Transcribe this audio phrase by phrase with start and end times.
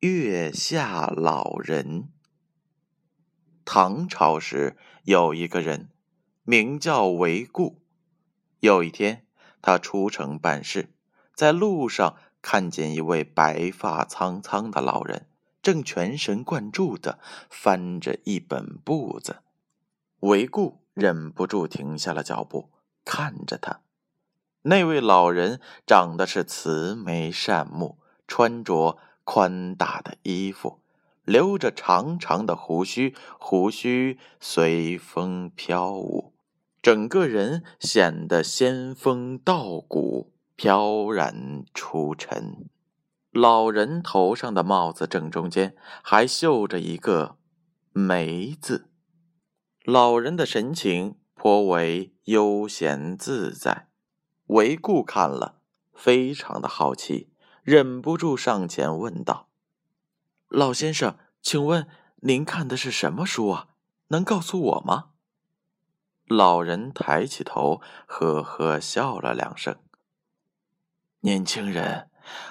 [0.00, 2.12] 月下老人。
[3.64, 5.88] 唐朝时有一个人，
[6.44, 7.82] 名叫韦固。
[8.60, 9.26] 有一天，
[9.60, 10.94] 他出城办事，
[11.34, 15.28] 在路上看见一位白发苍苍的老人，
[15.60, 17.18] 正全神贯注的
[17.50, 19.38] 翻着一本簿子。
[20.20, 22.70] 韦固忍不住停下了脚步，
[23.04, 23.80] 看着他。
[24.62, 28.96] 那位老人长得是慈眉善目，穿着。
[29.30, 30.80] 宽大的衣服，
[31.26, 36.32] 留着长长的胡须，胡须随风飘舞，
[36.80, 42.70] 整个人显得仙风道骨，飘然出尘。
[43.30, 47.36] 老人头上的帽子正中间还绣着一个
[47.92, 48.88] “梅”字，
[49.84, 53.88] 老人的神情颇为悠闲自在。
[54.46, 55.60] 韦固看了，
[55.92, 57.28] 非常的好奇。
[57.70, 59.50] 忍不住上前问道
[60.48, 61.86] ：“老先生，请问
[62.22, 63.68] 您看的是什么书啊？
[64.06, 65.10] 能告诉我吗？”
[66.24, 69.76] 老人抬起头，呵呵笑了两声。
[71.20, 72.08] 年轻人，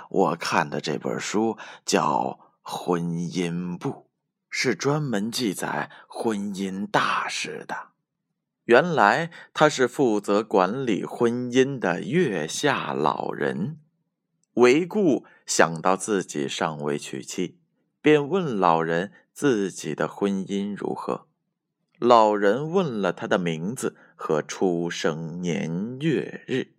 [0.07, 3.89] 我看的这本书叫《婚姻簿》，
[4.51, 7.87] 是专门记载婚姻大事的。
[8.65, 13.79] 原来他是负责管理婚姻的月下老人。
[14.57, 17.59] 韦固想到自己尚未娶妻，
[18.01, 21.27] 便问老人自己的婚姻如何。
[21.99, 26.73] 老人问了他的名字和出生年月日，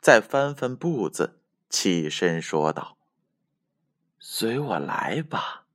[0.00, 1.38] 再翻翻簿子，
[1.68, 2.98] 起身说道
[4.18, 5.66] ：“随我来吧。”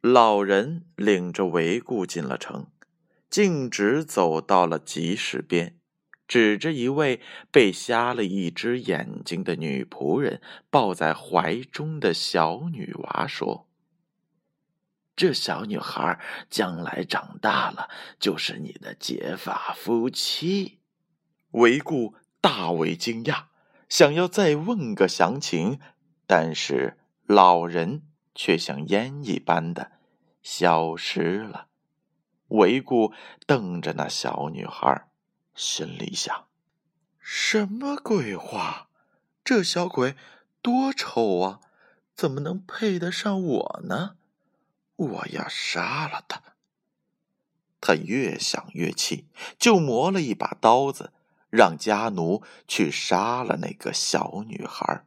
[0.00, 2.68] 老人领着韦固进了城，
[3.28, 5.79] 径直走到了集市边。
[6.30, 7.20] 指着一位
[7.50, 13.66] 被瞎了一只眼睛的女仆人抱在怀中的小女娃说
[15.16, 20.78] ：“这小女孩将来长大了就是你的结发夫妻。”
[21.50, 23.46] 韦固大为惊讶，
[23.88, 25.80] 想要再问个详情，
[26.28, 28.04] 但是老人
[28.36, 29.90] 却像烟一般的
[30.44, 31.66] 消失了。
[32.46, 33.12] 韦固
[33.48, 35.09] 瞪着那小女孩。
[35.54, 36.46] 心里想
[37.18, 38.88] ：“什么鬼话？
[39.44, 40.16] 这小鬼
[40.62, 41.60] 多丑啊！
[42.14, 44.16] 怎么能配得上我呢？
[44.96, 46.42] 我要杀了他！”
[47.80, 49.26] 他越想越气，
[49.58, 51.12] 就磨了一把刀子，
[51.48, 55.04] 让家奴去杀了那个小女孩。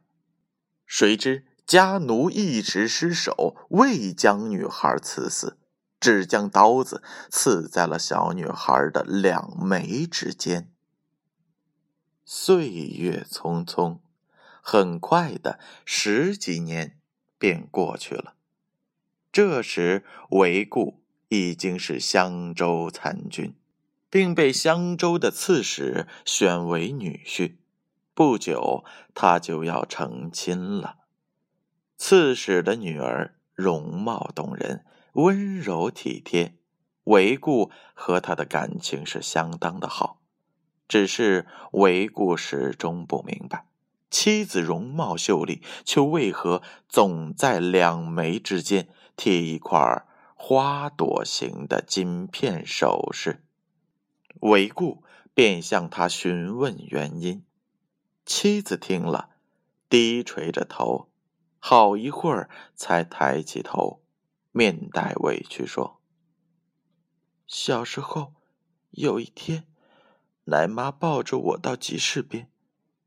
[0.84, 5.56] 谁知家奴一时失手，未将女孩刺死。
[6.04, 10.70] 只将刀子刺在了小女孩的两眉之间。
[12.26, 14.00] 岁月匆匆，
[14.60, 16.98] 很快的十几年
[17.38, 18.34] 便过去了。
[19.32, 23.54] 这时，韦固已经是襄州参军，
[24.10, 27.54] 并被襄州的刺史选为女婿。
[28.12, 28.84] 不久，
[29.14, 30.98] 他就要成亲了。
[31.96, 34.84] 刺史的女儿容貌动人。
[35.14, 36.54] 温柔体贴，
[37.04, 40.20] 韦固和他的感情是相当的好。
[40.86, 43.66] 只是韦固始终不明白，
[44.10, 50.04] 妻子容貌秀丽，却为何总在两眉之间贴一块
[50.34, 53.42] 花朵形的金片首饰。
[54.40, 57.44] 韦固便向他询问原因。
[58.26, 59.30] 妻子听了，
[59.88, 61.08] 低垂着头，
[61.58, 64.03] 好一会儿才抬起头。
[64.56, 66.00] 面带委屈说
[67.48, 68.34] ：“小时候，
[68.92, 69.66] 有一天，
[70.44, 72.48] 奶妈抱着我到集市边，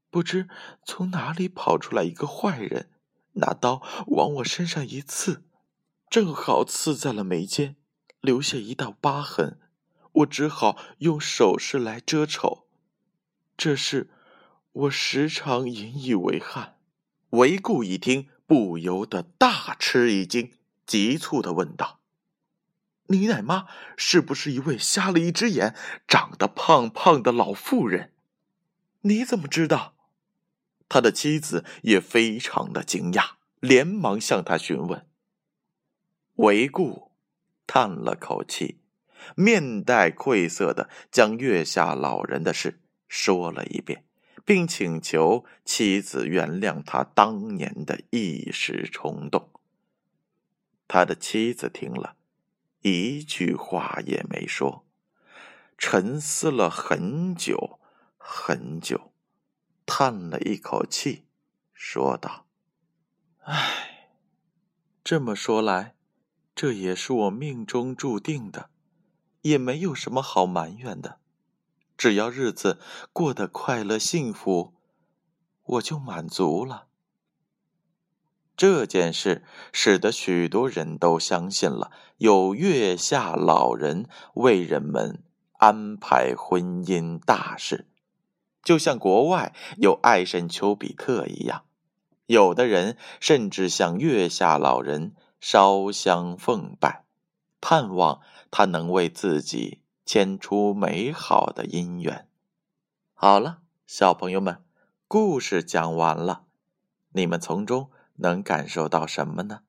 [0.09, 0.49] 不知
[0.83, 2.91] 从哪里跑出来一个坏人，
[3.35, 5.45] 拿刀往我身上一刺，
[6.09, 7.77] 正好刺在了眉间，
[8.19, 9.57] 留下一道疤痕。
[10.11, 12.67] 我只好用首饰来遮丑。
[13.55, 14.09] 这事，
[14.73, 16.77] 我时常引以为憾。”
[17.31, 20.51] 韦固一听，不由得大吃一惊。
[20.87, 21.99] 急促的问道
[23.07, 23.67] ：“你奶妈
[23.97, 25.75] 是不是一位瞎了一只眼、
[26.07, 28.13] 长得胖胖的老妇人？
[29.01, 29.93] 你怎么知道？”
[30.89, 35.05] 他的妻子也非常的惊讶，连忙向他询问。
[36.35, 37.11] 韦固
[37.65, 38.79] 叹了口气，
[39.35, 42.79] 面带愧色的将月下老人的事
[43.09, 44.05] 说了一遍，
[44.45, 49.51] 并请求妻子原谅他当年的一时冲动。
[50.87, 52.15] 他的妻子听了，
[52.81, 54.85] 一句话也没说，
[55.77, 57.79] 沉思了很久
[58.17, 59.11] 很久，
[59.85, 61.25] 叹了一口气，
[61.73, 62.45] 说道
[63.43, 64.09] ：“唉，
[65.03, 65.93] 这么说来。”
[66.57, 68.71] 这也是我命中注定的，
[69.43, 71.19] 也没有什么好埋怨的。
[71.95, 72.79] 只要日子
[73.13, 74.73] 过得快乐幸福，
[75.65, 76.86] 我就满足了。
[78.57, 85.24] 这件事使得许多人都相信了有月下老人为人们
[85.54, 87.88] 安排婚姻大事，
[88.62, 91.63] 就像国外有爱神丘比特一样。
[92.25, 95.13] 有的人甚至向月下老人。
[95.39, 97.06] 烧香奉拜，
[97.62, 102.27] 盼望他能为自己牵出美好的姻缘。
[103.13, 104.63] 好了，小朋友们，
[105.07, 106.45] 故事讲完了，
[107.12, 109.61] 你们从中能感受到什么呢？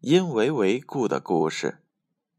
[0.00, 1.82] 因为为故的故事，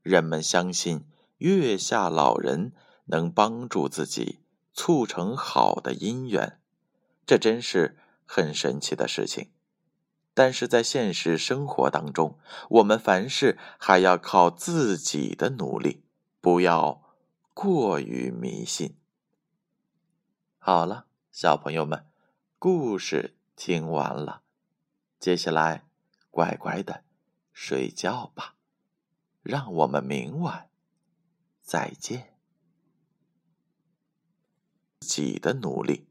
[0.04, 1.06] 人们相信
[1.38, 2.74] 月下老人
[3.06, 4.42] 能帮助自己
[4.74, 6.60] 促成好的姻缘，
[7.26, 9.52] 这真是很神奇的事情。
[10.34, 12.38] 但是在现实生活当中，
[12.70, 16.04] 我们凡事还要靠自己的努力，
[16.40, 17.02] 不要
[17.56, 18.96] 过于迷信。
[20.60, 22.06] 好了，小朋友们，
[22.60, 24.44] 故事听完了，
[25.20, 25.84] 接下来
[26.30, 27.04] 乖乖的
[27.52, 28.56] 睡觉吧，
[29.42, 30.70] 让我们明晚
[31.60, 32.36] 再见。
[35.00, 36.06] 自己的努力。